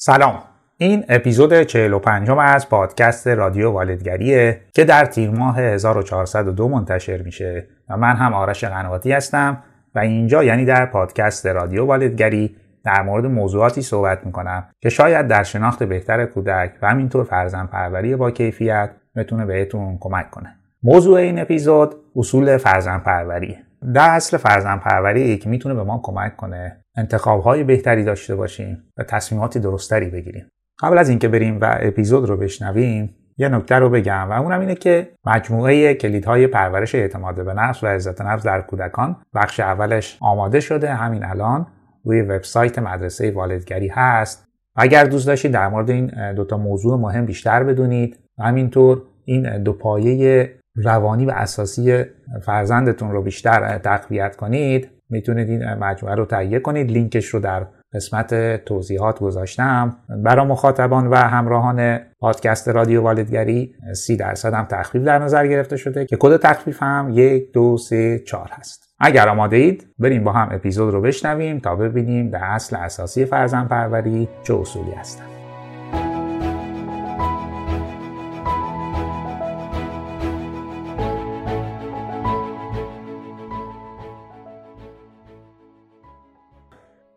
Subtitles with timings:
[0.00, 0.42] سلام.
[0.76, 7.96] این اپیزود 45 از پادکست رادیو والدگریه که در تیر ماه 1402 منتشر میشه و
[7.96, 9.62] من هم آرش قنواتی هستم
[9.94, 15.42] و اینجا یعنی در پادکست رادیو والدگری در مورد موضوعاتی صحبت می‌کنم که شاید در
[15.42, 20.56] شناخت بهتر کودک و همینطور فرزند پروری با کیفیت بتونه بهتون کمک کنه.
[20.82, 23.58] موضوع این اپیزود اصول فرزند پروریه.
[23.94, 28.84] در اصل فرزند پروری که می‌تونه به ما کمک کنه انتخاب های بهتری داشته باشیم
[28.96, 30.50] و تصمیماتی درستری بگیریم.
[30.82, 34.74] قبل از اینکه بریم و اپیزود رو بشنویم یه نکته رو بگم و اونم اینه
[34.74, 40.60] که مجموعه کلیدهای پرورش اعتماد به نفس و عزت نفس در کودکان بخش اولش آماده
[40.60, 40.94] شده.
[40.94, 41.66] همین الان
[42.04, 44.48] روی وبسایت مدرسه والدگری هست.
[44.76, 49.72] اگر دوست داشتید در مورد این دوتا موضوع مهم بیشتر بدونید و همینطور این دو
[49.72, 52.04] پایه روانی و اساسی
[52.42, 54.97] فرزندتون رو بیشتر تقویت کنید.
[55.10, 56.90] می‌تونید این مجموعه رو تهیه کنید.
[56.90, 59.96] لینکش رو در قسمت توضیحات گذاشتم.
[60.24, 66.06] برای مخاطبان و همراهان پادکست رادیو والدگری سی درصد هم تخفیف در نظر گرفته شده
[66.06, 68.88] که کد تخفیف هم یک دو سه چهار هست.
[69.00, 73.68] اگر آماده اید بریم با هم اپیزود رو بشنویم تا ببینیم در اصل اساسی فرزند
[73.68, 75.37] پروری چه اصولی هستند.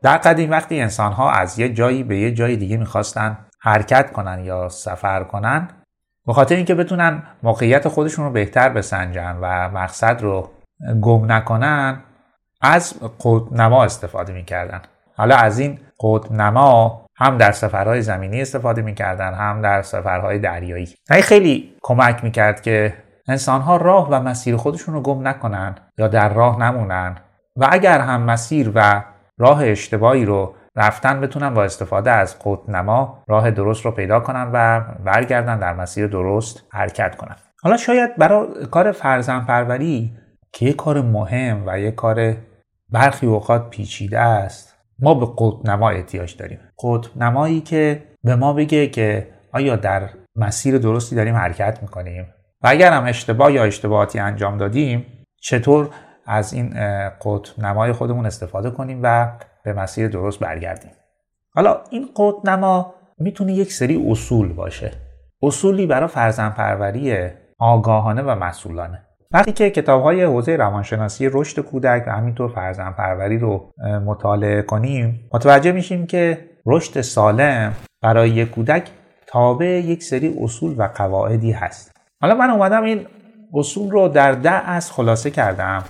[0.03, 4.45] در قدیم وقتی انسان ها از یه جایی به یه جای دیگه می‌خواستن حرکت کنن
[4.45, 5.67] یا سفر کنن
[6.27, 10.49] به خاطر اینکه بتونن موقعیت خودشون رو بهتر بسنجن و مقصد رو
[11.01, 12.01] گم نکنن
[12.61, 12.93] از
[13.51, 14.81] نما استفاده می‌کردن.
[15.17, 15.79] حالا از این
[16.31, 20.95] نما هم در سفرهای زمینی استفاده می‌کردن هم در سفرهای دریایی.
[21.11, 22.93] این خیلی کمک می‌کرد که
[23.27, 27.15] انسانها راه و مسیر خودشون رو گم نکنن یا در راه نمونن.
[27.55, 29.03] و اگر هم مسیر و
[29.41, 32.35] راه اشتباهی رو رفتن بتونن با استفاده از
[32.67, 38.17] نما راه درست رو پیدا کنن و برگردن در مسیر درست حرکت کنن حالا شاید
[38.17, 40.13] برای کار فرزن پروری
[40.53, 42.35] که یه کار مهم و یه کار
[42.89, 45.27] برخی اوقات پیچیده است ما به
[45.65, 46.59] نما احتیاج داریم.
[47.15, 52.25] نمایی که به ما بگه که آیا در مسیر درستی داریم حرکت می‌کنیم
[52.61, 55.05] و اگر هم اشتباه یا اشتباهاتی انجام دادیم
[55.41, 55.89] چطور
[56.31, 56.73] از این
[57.09, 59.31] قطب نمای خودمون استفاده کنیم و
[59.63, 60.91] به مسیر درست برگردیم.
[61.55, 64.91] حالا این قطب نما می‌تونه یک سری اصول باشه.
[65.43, 67.27] اصولی برای فرزن پروری
[67.59, 69.01] آگاهانه و مسئولانه.
[69.31, 73.71] وقتی که کتاب های حوزه روانشناسی رشد کودک و همینطور فرزن پروری رو
[74.05, 78.89] مطالعه کنیم متوجه میشیم که رشد سالم برای یک کودک
[79.27, 81.91] تابع یک سری اصول و قواعدی هست.
[82.21, 83.05] حالا من اومدم این
[83.53, 85.83] اصول رو در ده از خلاصه کردم.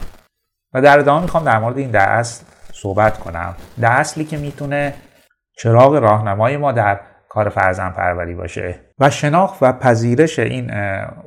[0.73, 3.55] و در ادامه می‌خوام در مورد این در اصل صحبت کنم.
[3.81, 4.93] در اصلی که می‌تونه
[5.57, 6.99] چراغ راهنمای ما در
[7.29, 10.71] کار فرزن پروری باشه و شناخت و پذیرش این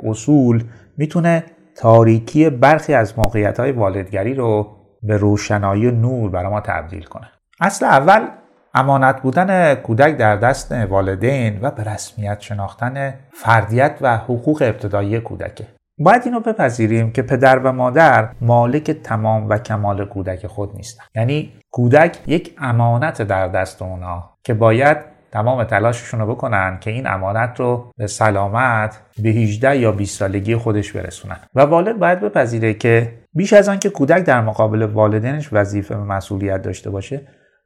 [0.02, 0.64] اصول
[0.96, 1.44] می‌تونه
[1.76, 7.30] تاریکی برخی از موقعیت های والدگری رو به روشنایی نور برای ما تبدیل کنه.
[7.60, 8.28] اصل اول
[8.74, 15.66] امانت بودن کودک در دست والدین و به رسمیت شناختن فردیت و حقوق ابتدایی کودکه.
[15.98, 21.04] باید اینو بپذیریم که پدر و مادر مالک تمام و کمال کودک خود نیستن.
[21.14, 24.96] یعنی کودک یک امانت در دست اونا که باید
[25.32, 30.56] تمام تلاششون رو بکنن که این امانت رو به سلامت به 18 یا 20 سالگی
[30.56, 31.36] خودش برسونن.
[31.54, 36.04] و والد باید بپذیره که بیش از آن که کودک در مقابل والدینش وظیفه و
[36.04, 37.20] مسئولیت داشته باشه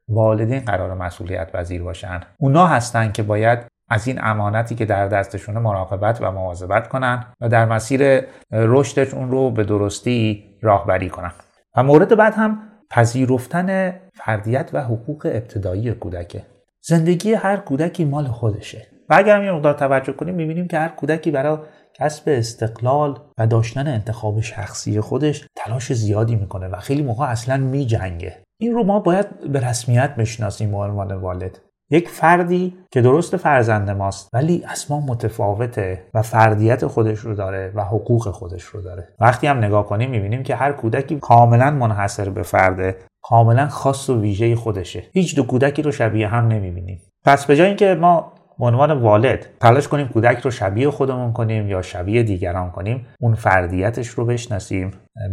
[0.08, 2.20] والدین قرار مسئولیت پذیر باشن.
[2.38, 7.48] اونا هستن که باید از این امانتی که در دستشونه مراقبت و مواظبت کنن و
[7.48, 11.32] در مسیر رشدش اون رو به درستی راهبری کنن.
[11.76, 12.58] و مورد بعد هم
[12.90, 16.42] پذیرفتن فردیت و حقوق ابتدایی کودکه.
[16.82, 18.86] زندگی هر کودکی مال خودشه.
[19.08, 21.58] و اگر یه مقدار توجه کنیم می‌بینیم که هر کودکی برای
[21.94, 28.36] کسب استقلال و داشتن انتخاب شخصی خودش تلاش زیادی می‌کنه و خیلی موقع اصلا میجنگه.
[28.60, 31.60] این رو ما باید به رسمیت بشناسیم به عنوان والد.
[31.90, 37.72] یک فردی که درست فرزند ماست ولی از ما متفاوته و فردیت خودش رو داره
[37.74, 39.08] و حقوق خودش رو داره.
[39.20, 44.20] وقتی هم نگاه کنیم می‌بینیم که هر کودکی کاملا منحصر به فرده کاملا خاص و
[44.20, 45.04] ویژه خودشه.
[45.12, 47.02] هیچ دو کودکی رو شبیه هم نمی‌بینیم.
[47.24, 51.68] پس به جای اینکه ما به عنوان والد تلاش کنیم کودک رو شبیه خودمون کنیم
[51.68, 54.90] یا شبیه دیگران کنیم اون فردیتش رو بشناسیم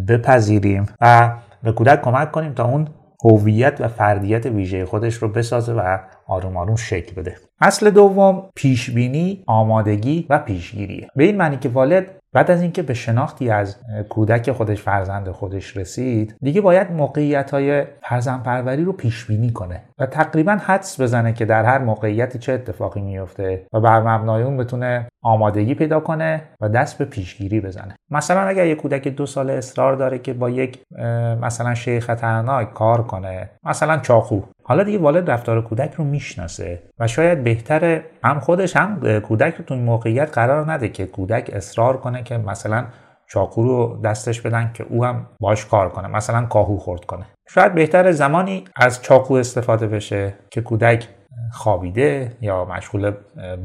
[0.08, 2.88] بپذیریم و به کودک کمک کنیم تا اون
[3.26, 7.36] هویت و فردیت ویژه خودش رو بسازه و آروم آروم شکل بده.
[7.62, 11.08] اصل دوم پیشبینی آمادگی و پیشگیریه.
[11.16, 13.78] به این معنی که والد بعد از اینکه به شناختی از
[14.10, 19.84] کودک خودش فرزند خودش رسید دیگه باید موقعیت های فرزند پروری رو پیش بینی کنه.
[20.00, 24.58] و تقریبا حدس بزنه که در هر موقعیتی چه اتفاقی میفته و بر مبنای اون
[24.58, 27.96] بتونه آمادگی پیدا کنه و دست به پیشگیری بزنه.
[28.12, 30.84] مثلا اگر یک کودک دو ساله اصرار داره که با یک
[31.42, 37.08] مثلا شی خطرناک کار کنه مثلا چاقو حالا دیگه والد رفتار کودک رو می‌شناسه و
[37.08, 42.24] شاید بهتره هم خودش هم کودک رو تو موقعیت قرار نده که کودک اصرار کنه
[42.24, 42.86] که مثلا
[43.28, 47.26] چاقو رو دستش بدن که او هم باش کار کنه مثلا کاهو خورد کنه.
[47.48, 51.08] شاید بهتر زمانی از چاقو استفاده بشه که کودک
[51.52, 53.12] خوابیده یا مشغول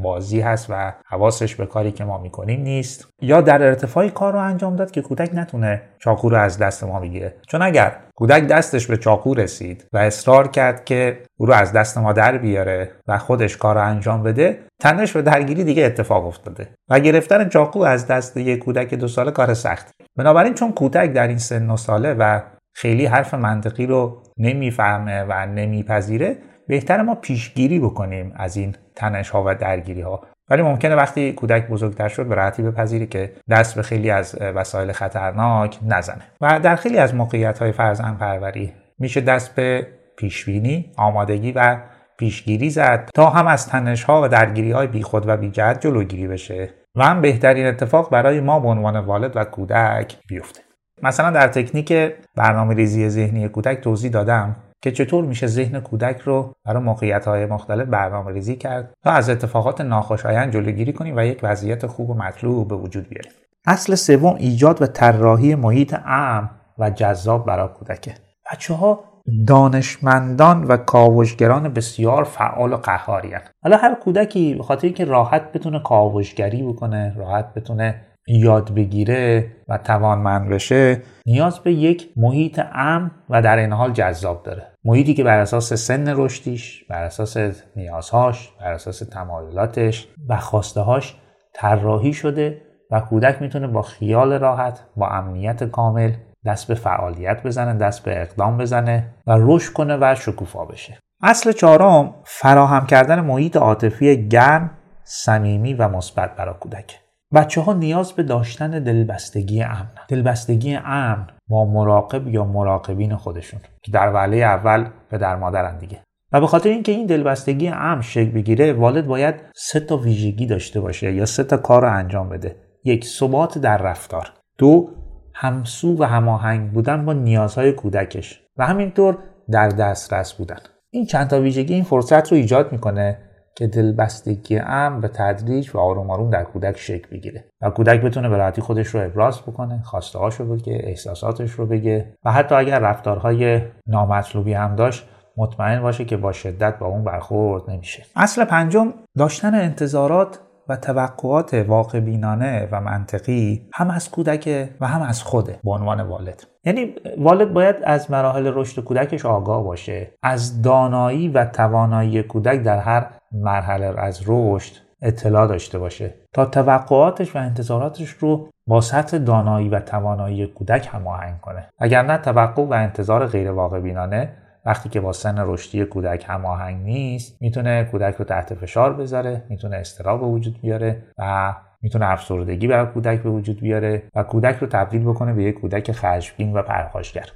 [0.03, 3.09] بازی هست و حواسش به کاری که ما می‌کنیم نیست.
[3.23, 7.01] یا در ارتفاع کار رو انجام داد که کودک نتونه چاقو رو از دست ما
[7.01, 7.35] بگیره.
[7.49, 11.99] چون اگر کودک دستش به چاقو رسید و اصرار کرد که او رو از دست
[11.99, 16.69] ما در بیاره و خودش کار رو انجام بده تنش به درگیری دیگه اتفاق افتاده
[16.89, 19.91] و گرفتن چاقو از دست یک کودک دو ساله کار سخت.
[20.17, 22.41] بنابراین چون کودک در این سن و ساله و
[22.81, 26.39] خیلی حرف منطقی رو نمی‌فهمه و نمیپذیره.
[26.69, 31.69] بهتر ما پیشگیری بکنیم از این تنش ها و درگیری ها ولی ممکنه وقتی کودک
[31.69, 36.23] بزرگتر شد به راحتی بپذیری که دست به خیلی از وسایل خطرناک نزنه.
[36.41, 39.87] و در خیلی از موقعیت های فرزند پروری میشه دست به
[40.17, 41.77] پیشبینی آمادگی و
[42.19, 46.71] پیشگیری زد تا هم از تنش ها و درگیری های بیخود و بیجهت جلوگیری بشه.
[46.95, 50.70] و هم بهترین اتفاق برای ما به عنوان والد و کودک بیفته.
[51.03, 51.93] مثلا در تکنیک
[52.37, 57.47] برنامه ریزی ذهنی کودک توضیح دادم که چطور میشه ذهن کودک رو برای موقعیت های
[57.47, 62.15] مختلف برنامه ریزی کرد تا از اتفاقات ناخوشایند جلوگیری کنیم و یک وضعیت خوب و
[62.15, 63.33] مطلوب به وجود بیاریم.
[63.67, 68.15] اصل سوم ایجاد و طراحی محیط امن و جذاب برای کودکه.
[68.53, 69.05] بچه ها
[69.47, 75.83] دانشمندان و کاوشگران بسیار فعال و قهاری حالا هر کودکی به خاطر اینکه راحت بتونه
[75.83, 77.95] کاوشگری بکنه راحت بتونه
[78.29, 84.43] یاد بگیره و توانمند بشه نیاز به یک محیط امن و در این حال جذاب
[84.43, 84.67] داره.
[84.85, 87.37] محیطی که بر اساس سن رشدیش بر اساس
[87.77, 90.37] نیازهاش بر اساس تمایلاتش و
[90.77, 91.17] هاش
[91.55, 96.13] طراحی شده و کودک می‌تونه با خیال راحت با امنیت کامل
[96.45, 100.99] دست به فعالیت بزنه دست به اقدام بزنه و رشد کنه و شکوفا بشه.
[101.23, 104.71] اصل چهارم فراهم کردن محیط عاطفی گرم
[105.05, 107.01] صمیمی و مثبت برای کودک.
[107.35, 109.91] بچه ها نیاز به داشتن دلبستگی امن.
[110.09, 116.01] دلبستگی امن با مراقب یا مراقبین خودشون که در وله اول به در مادرن دیگه.
[116.33, 120.81] و به خاطر اینکه این دلبستگی امن شکل بگیره والد باید سه تا ویژگی داشته
[120.81, 122.57] باشه یا سه تا کار رو انجام بده.
[122.85, 124.33] یک ثبات در رفتار.
[124.59, 124.91] دو
[125.35, 128.43] همسو و هماهنگ بودن با نیازهای کودکش.
[128.57, 129.19] و همینطور
[129.51, 130.59] در دسترس بودن.
[130.91, 133.19] این چند تا ویژگی این فرصت رو ایجاد می‌کنه
[133.55, 138.29] که دلبستگی ام به تدریج و آروم آروم در کودک شکل بگیره و کودک بتونه
[138.29, 142.79] به راحتی خودش رو ابراز بکنه خواسته رو بگه احساساتش رو بگه و حتی اگر
[142.79, 148.03] رفتارهای نامطلوبی هم داشت مطمئن باشه که با شدت با اون برخورد نمیشه.
[148.17, 150.39] اصل پنجم داشتن انتظارات
[150.69, 156.01] و توقعات واقع بینانه و منطقی هم از کودک و هم از خوده به عنوان
[156.01, 156.47] والد.
[156.65, 162.79] یعنی والد باید از مراحل رشد کودکش آگاه باشه از دانایی و توانایی کودک در
[162.79, 164.73] هر مرحله از رشد
[165.03, 166.15] اطلاع داشته باشه.
[166.33, 171.69] تا توقعاتش و انتظاراتش رو با سطح دانایی و توانایی کودک هماهنگ کنه.
[171.79, 174.33] اگر نه توقع و انتظار غیر واقع بینانه
[174.67, 179.77] وقتی که با سن رشدی کودک هماهنگ نیست می‌تونه کودک رو تحت فشار بذاره می‌تونه
[179.77, 184.67] استراب به وجود بیاره و می‌تونه افسردگی برای کودک به وجود بیاره و کودک رو
[184.67, 187.27] تبدیل بکنه به یک کودک خشمگین و پرخاشگر.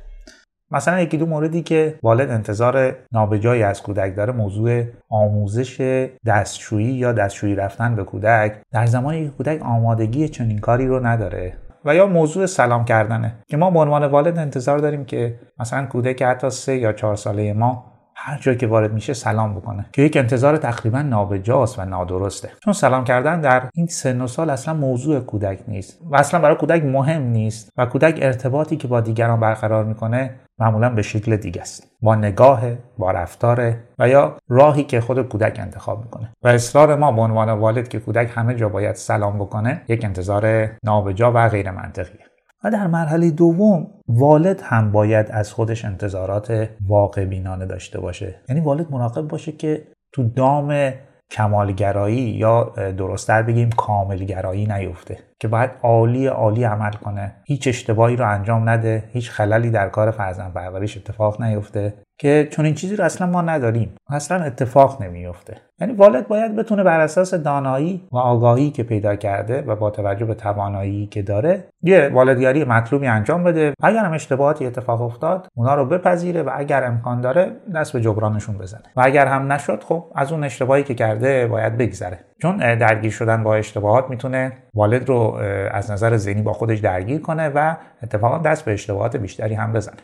[0.75, 7.13] مثلا یکی دو موردی که والد انتظار نابجایی از کودک داره موضوع آموزش دستشویی یا
[7.13, 11.53] دستشویی رفتن به کودک در زمانی که کودک آمادگی چنین کاری رو نداره
[11.85, 13.35] و یا موضوع سلام کردنه.
[13.47, 17.53] که ما به عنوان والد انتظار داریم که مثلا کودک حتی سه یا چهار ساله
[17.53, 19.87] ما هر جایی که وارد میشه سلام بکنه.
[19.93, 22.51] که یک انتظار تقریبا نابجاست و نادرسته.
[22.65, 26.57] چون سلام کردن در این سن و سال اصلا موضوع کودک نیست و اصلا برای
[26.57, 31.61] کودک مهم نیست و کودک ارتباطی که با دیگران برقرار می‌کنه معمولا به شکل دیگه
[31.61, 31.91] است.
[32.03, 32.63] با نگاه
[32.99, 36.33] با رفتار و یا راهی که خود کودک انتخاب می‌کنه.
[36.43, 40.71] و اصرار ما به عنوان والد که کودک همه جا باید سلام بکنه یک انتظار
[40.85, 42.21] نابجا و غیر منطقیه
[42.65, 48.35] و در مرحله دوم والد هم باید از خودش انتظارات واقع بینانه داشته باشه.
[48.49, 50.93] یعنی والد مراقب باشه که تو دام
[51.31, 57.35] کمالگرایی یا درستتر بگیم کاملگرایی نیفته که باید عالی عالی عمل کنه.
[57.45, 61.95] هیچ اشتباهی رو انجام نده هیچ خللی در کار فرزند پروریش اتفاق نیفته.
[62.19, 63.95] که چون این چیزی رو اصلا ما نداریم.
[64.11, 69.63] اصلا اتفاق نمیفته یعنی والد باید بتونه بر اساس دانایی و آگاهی که پیدا کرده
[69.63, 73.75] و با توجه به توانایی که داره یه والدگری مطلوبی انجام بده.
[73.83, 78.59] اگر هم اشتباهاتی اتفاق افتاد اونا رو بپذیره و اگر امکان داره دست به جبرانشون
[78.59, 78.83] بزنه.
[78.97, 82.19] و اگر هم نشد خب از اون اشتباهی که کرده باید بگذره.
[82.43, 85.41] چون درگیر شدن با اشتباهات می‌تونه والد رو
[85.73, 89.97] از نظر ذهنی با خودش درگیر کنه و اتفاقا دست به اشتباهات بیشتری هم بزنه.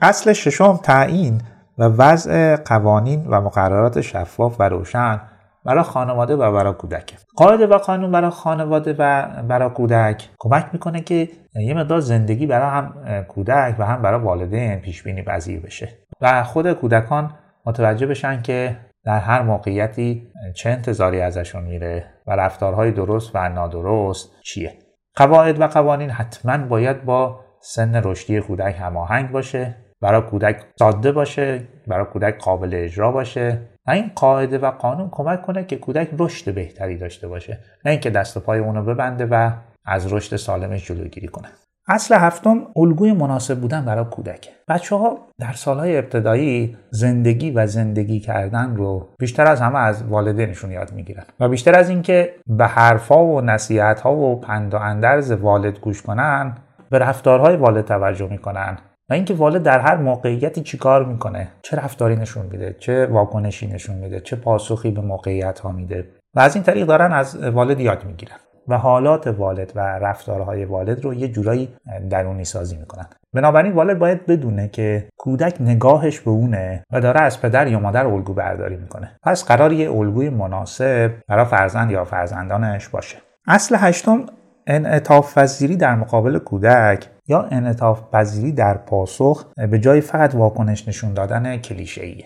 [0.00, 1.40] اصل ششم تعیین.
[1.78, 5.20] و وضع قوانین و مقررات شفاف و روشن
[5.64, 7.14] برای خانواده و برای کودک.
[7.36, 12.70] قاعده و قانون برای خانواده و برای کودک کمک می‌کنه که یه مقدار زندگی برای
[12.70, 12.94] هم
[13.28, 15.88] کودک و هم برای والدین پیش بینی پذیر بشه.
[16.20, 17.34] و خود کودکان
[17.66, 24.30] متوجه بشن که در هر موقعیتی چه انتظاری ازشون میره و رفتارهای درست و نادرست
[24.44, 24.78] چیه.
[25.16, 29.76] قواعد و قوانین حتما باید با سن رشدی کودک هماهنگ باشه.
[30.00, 33.60] برای کودک ساده باشه برای کودک قابل اجرا باشه.
[33.86, 37.58] و این قاعده و قانون کمک کنه که کودک رشد بهتری داشته باشه.
[37.84, 39.50] نه اینکه دست و پای اونو ببنده و
[39.84, 41.48] از رشد سالمش جلوگیری کنه.
[41.88, 44.48] اصل هفتم الگوی مناسب بودن برای کودک.
[44.68, 50.70] بچه ها در سالهای ابتدایی زندگی و زندگی کردن رو بیشتر از همه از والدینشون
[50.70, 51.24] یاد می‌گیرن.
[51.40, 56.54] و بیشتر از اینکه به حرفها و نصیحتها و پند و اندرز والد گوش کنن
[56.90, 58.78] به رفتارهای والد توجه می‌کنن.
[59.10, 63.96] و اینکه والد در هر موقعیتی چیکار می‌کنه؟ چه رفتاری نشون میده؟ چه واکنشی نشون
[63.96, 68.04] میده؟ چه پاسخی به موقعیت ها میده؟ و از این طریق دارن از والد یاد
[68.04, 68.36] می‌گیرن.
[68.68, 71.68] و حالات والد و رفتارهای والد رو یه جورایی
[72.10, 73.06] درونی سازی می‌کنن.
[73.34, 78.06] بنابراین والد باید بدونه که کودک نگاهش به اونه و داره از پدر یا مادر
[78.06, 79.16] الگو برداری می‌کنه.
[79.22, 83.16] پس قرار یه الگوی مناسب برای فرزند یا فرزندانش باشه.
[83.46, 84.26] اصل هشتم
[84.66, 91.14] انعطاف پذیری در مقابل کودک یا انعطاف پذیری در پاسخ به جای فقط واکنش نشون
[91.14, 92.24] دادن کلیشه ایه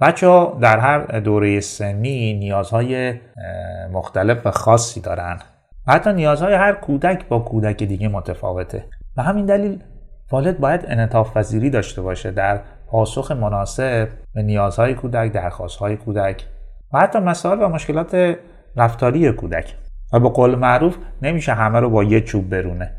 [0.00, 3.14] بچه ها در هر دوره سنی نیازهای
[3.92, 5.38] مختلف و خاصی دارن.
[5.86, 8.84] و حتی نیازهای هر کودک با کودک دیگه متفاوته.
[9.16, 9.82] و همین دلیل
[10.30, 16.44] والد باید انعطاف پذیری داشته باشه در پاسخ مناسب به نیازهای کودک درخواستهای کودک
[16.92, 18.36] و حتی مسائل و مشکلات
[18.76, 19.74] رفتاری کودک.
[20.20, 22.96] به قول معروف نمیشه همه رو با یه چوب برونه.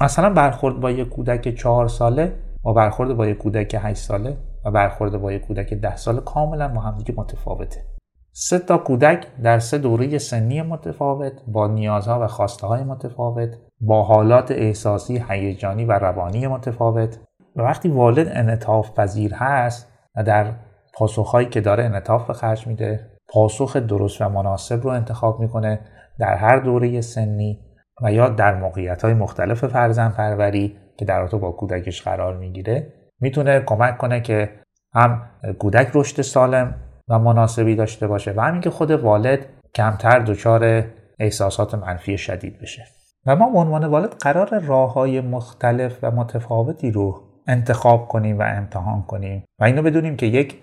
[0.00, 2.32] مثلا برخورد با یک کودک چهار ساله
[2.64, 6.68] و برخورد با یک کودک 8 ساله و برخورد با یک کودک ده ساله کاملا
[6.68, 7.84] با همدیگه متفاوته.
[8.32, 13.48] سه تا کودک در سه دوره سنی متفاوت با نیازها و خواسته های متفاوت
[13.80, 17.18] با حالات احساسی هیجانی و روانی متفاوت.
[17.56, 20.52] و وقتی والد انعطاف پذیر هست و در
[20.94, 25.80] پاسخهایی که داره انعطاف به خرج میده پاسخ درست و مناسب رو انتخاب می‌کنه
[26.18, 27.60] در هر دوره سنی
[28.02, 33.60] و یا در موقعیت های مختلف فرزن پروری که در با کودکش قرار می‌گیره می‌تونه
[33.60, 34.50] کمک کنه که
[34.94, 35.22] هم
[35.58, 36.74] کودک رشد سالم
[37.08, 40.84] و مناسبی داشته باشه و همین که خود والد کمتر دچار
[41.18, 42.84] احساسات منفی شدید بشه.
[43.26, 48.42] و ما به عنوان والد قرار راه های مختلف و متفاوتی رو انتخاب کنیم و
[48.42, 49.44] امتحان کنیم.
[49.60, 50.62] و اینو بدونیم که یک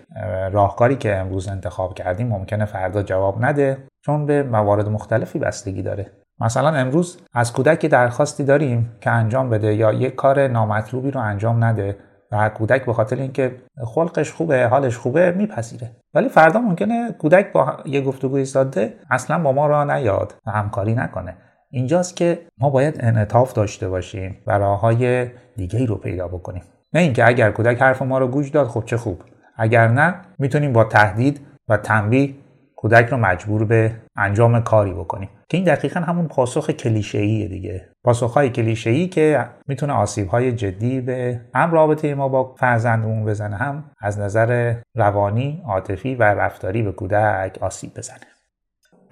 [0.52, 6.06] راهکاری که امروز انتخاب کردیم ممکنه فردا جواب نده چون به موارد مختلفی بستگی داره.
[6.40, 11.64] مثلا امروز از کودک درخواستی داریم که انجام بده یا یک کار نامطلوبی رو انجام
[11.64, 11.96] نده
[12.32, 15.90] و کودک به خاطر اینکه خلقش خوبه حالش خوبه میپذیره.
[16.14, 20.94] ولی فردا ممکنه کودک با یه گفتگوی ساده اصلا با ما را نیاد و همکاری
[20.94, 21.36] نکنه.
[21.70, 26.62] اینجاست که ما باید انعطاف داشته باشیم و راه های دیگه ای رو پیدا بکنیم.
[26.94, 29.22] نه اینکه اگر کودک حرف ما رو گوش داد خب چه خوب.
[29.56, 32.34] اگر نه می‌تونیم با تهدید و تنبیه
[32.76, 35.28] کودک رو مجبور به انجام کاری بکنیم.
[35.48, 37.88] که این دقیقا همون پاسخ کلیشه‌ایه دیگه.
[38.04, 44.18] پاسخهای کلیشه‌ای که می‌تونه آسیبهای جدی به هم رابطه ما با فرزندمون بزنه هم از
[44.18, 48.26] نظر روانی، عاطفی و رفتاری به کودک آسیب بزنه.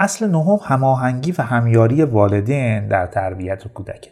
[0.00, 4.10] اصل نهم هماهنگی و همیاری والدین در تربیت کودک.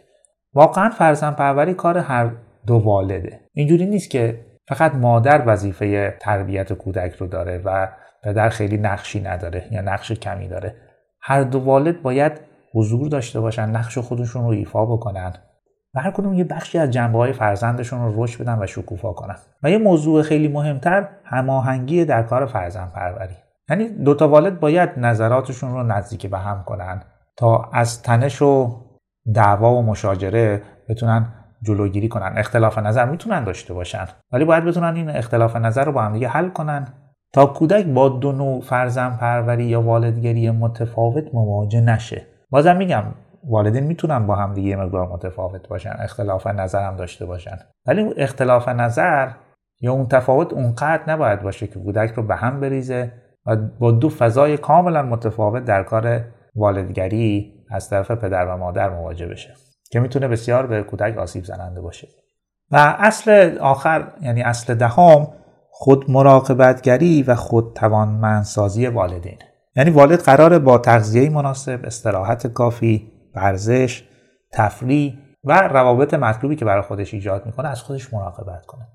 [0.53, 2.31] واقعا فرزند پروری کار هر
[2.69, 3.39] دو والده.
[3.53, 7.87] اینجوری نیست که فقط مادر وظیفه تربیت کودک رو داره و
[8.23, 10.75] پدر خیلی نقشی نداره یا نقش کمی داره.
[11.21, 12.31] هر دو والد باید
[12.73, 15.33] حضور داشته باشن نقش خودشون رو ایفا بکنن
[15.93, 19.35] و هر کدوم یه بخشی از جنبه های فرزندشون رو رشد بدن و شکوفا کنن.
[19.63, 23.35] و یه موضوع خیلی مهمتر هماهنگی در کار فرزند پروری.
[23.69, 27.03] یعنی دوتا والد باید نظراتشون رو نزدیک به هم کنن
[27.37, 28.69] تا از تنش و
[29.33, 32.33] دعوا و مشاجره بتونن جلوگیری کنن.
[32.37, 34.05] اختلاف نظر می‌تونن داشته باشن.
[34.31, 36.87] ولی باید بتونن این اختلاف نظر رو با هم دیگه حل کنن.
[37.33, 42.25] تا کودک با دو نوع فرزن پروری یا والدگری متفاوت مواجه نشه.
[42.49, 43.03] بازم میگم
[43.43, 45.93] والدین می‌تونن با هم دیگه مقدار متفاوت باشن.
[45.99, 47.57] اختلاف نظر هم داشته باشن.
[47.87, 49.29] ولی اختلاف نظر
[49.81, 53.11] یا اون تفاوت اونقدر نباید باشه که کودک رو به هم بریزه
[53.45, 56.21] و با دو فضای کاملا متفاوت در کار
[56.55, 59.53] والدگری از طرف پدر و مادر مواجه بشه.
[59.89, 62.07] که می‌تونه بسیار به کودک آسیب زننده باشه.
[62.71, 65.27] و اصل آخر یعنی اصل دهم
[65.69, 69.37] خود مراقبتگری و خود توانمندسازی والدین.
[69.75, 74.03] یعنی والد قراره با تغذیه مناسب استراحت کافی ورزش
[74.51, 78.87] تفریح و روابط مطلوبی که برای خودش ایجاد می‌کنه از خودش مراقبت کنه.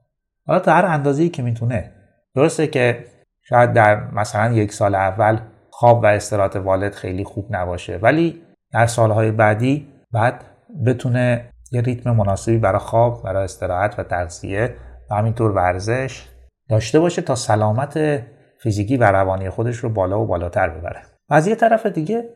[0.46, 1.92] حالا تا هر اندازه‌ای که می‌تونه.
[2.34, 3.04] درسته که
[3.42, 5.38] شاید در مثلا یک سال اول
[5.70, 10.44] خواب و استراحت والد خیلی خوب نباشه ولی در سالهای بعدی بعد
[10.86, 14.74] بتونه یه ریتم مناسبی برای خواب برای استراحت و تغذیه
[15.10, 16.28] و همینطور ورزش
[16.68, 18.22] داشته باشه تا سلامت
[18.62, 21.02] فیزیکی و روانی خودش رو بالا و بالاتر ببره.
[21.30, 22.28] و از یه طرف دیگه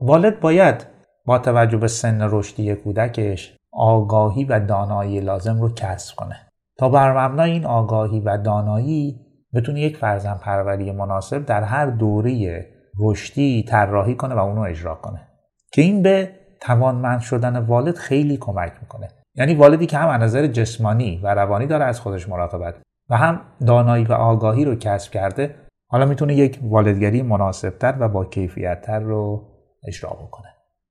[0.00, 0.86] والد باید
[1.24, 6.36] با توجه به سن رشدی کودکش آگاهی و دانایی لازم رو کسب کنه.
[6.78, 9.20] تا بر مبنای این آگاهی و دانایی
[9.54, 12.66] بتونه یک فرزن پروری مناسب در هر دوره
[13.00, 15.28] رشدی طراحی کنه و اونو اجرا کنه.
[15.72, 16.30] که این به
[16.60, 19.08] توانمند شدن والد خیلی کمک می‌کنه.
[19.34, 22.74] یعنی والدی که هم از نظر جسمانی و روانی داره از خودش مراقبت
[23.10, 25.54] و هم دانایی و آگاهی رو کسب کرده
[25.90, 29.42] حالا می‌تونه یک والدگری مناسبتر و با کیفیتتر رو
[29.88, 30.48] اجرا بکنه.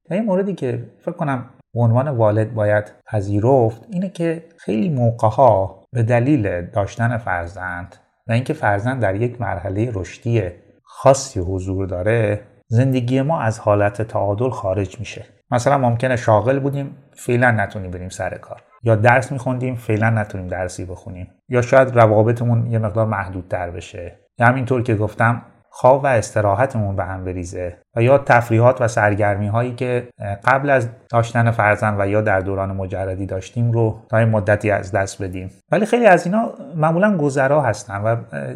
[0.09, 5.27] و این موردی که فکر کنم به عنوان والد باید پذیرفت اینه که خیلی موقع
[5.27, 7.95] ها به دلیل داشتن فرزند
[8.27, 10.49] و اینکه فرزند در یک مرحله رشدی
[10.83, 12.41] خاصی حضور داره
[12.73, 15.25] زندگی ما از حالت تعادل خارج میشه.
[15.51, 18.61] مثلا ممکنه شاغل بودیم فعلا نتونیم بریم سر کار.
[18.83, 21.27] یا درس میخوندیم فعلا نتونیم درسی بخونیم.
[21.49, 24.19] یا شاید روابطمون یه مقدار محدودتر بشه.
[24.39, 27.77] یا همینطور که گفتم خواب و استراحتمون به هم بریزه.
[27.95, 30.09] و یا تفریحات و سرگرمی هایی که
[30.45, 34.91] قبل از داشتن فرزند و یا در دوران مجردی داشتیم رو تا این مدتی از
[34.91, 35.49] دست بدیم.
[35.71, 38.15] ولی خیلی از اینا معمولا گذرا هستن و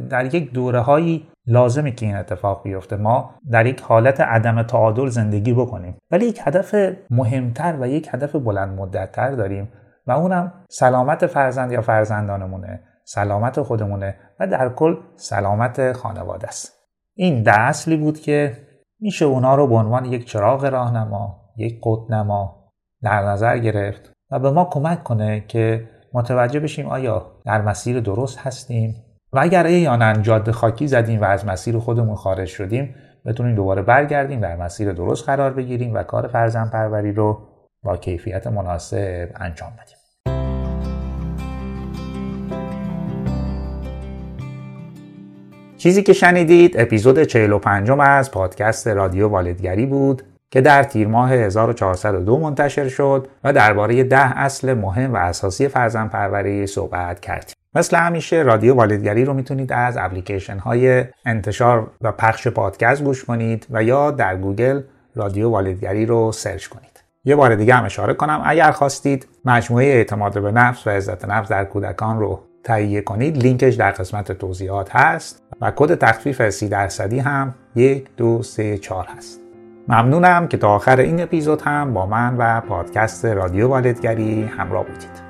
[0.09, 2.96] در یک دوره هایی لازمه که این اتفاق بیفته.
[2.96, 5.98] ما در یک حالت عدم تعادل زندگی بکنیم.
[6.12, 6.75] ولی یک هدف
[7.10, 9.70] مهمتر و یک هدف بلند مدتتر داریم
[10.08, 16.74] و اونم سلامت فرزند یا فرزندانمونه سلامت خودمونه و در کل سلامت خانواده است.
[17.16, 18.58] این ده اصلی بود که
[19.00, 24.52] میشه اونا رو به عنوان یک چراغ راهنما یک قطنما در نظر گرفت و به
[24.52, 28.95] ما کمک کنه که متوجه بشیم آیا در مسیر درست هستیم.
[29.38, 32.95] و اگر احیانا جاده خاکی زدیم و از مسیر خودمون خارج شدیم
[33.26, 37.39] بتونیم دوباره برگردیم در مسیر درست قرار بگیریم و کار فرزند پروری رو
[37.84, 39.97] با کیفیت مناسب انجام بدیم
[45.78, 52.38] چیزی که شنیدید اپیزود 45 از پادکست رادیو والدگری بود که در تیر ماه 1402
[52.38, 57.57] منتشر شد و درباره ده اصل مهم و اساسی فرزند پروری صحبت کردیم.
[57.78, 63.68] مثل همیشه رادیو والدگری رو می‌تونید از اپلیکیشن های انتشار و پخش پادکست گوش کنید
[63.70, 64.82] و یا در گوگل
[65.16, 67.04] رادیو والدگری رو search کنید.
[67.26, 71.50] یه بار دیگه هم اشاره کنم اگر خواستید مجموعه اعتماد به نفس و عزت نفس
[71.50, 77.20] در کودکان رو تهیه کنید لینکش در قسمت توضیحات هست و کد تخفیف 30 درصدی
[77.20, 79.40] هم 1 2 3 4 هست
[79.88, 85.27] ممنونم که تا آخر این اپیزود هم با من و پادکست رادیو والدگری همراه بودید